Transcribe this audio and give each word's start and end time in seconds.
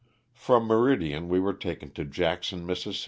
From 0.33 0.63
Meridian 0.63 1.29
we 1.29 1.39
were 1.39 1.53
taken 1.53 1.91
to 1.91 2.03
Jackson, 2.03 2.65
Miss. 2.65 2.87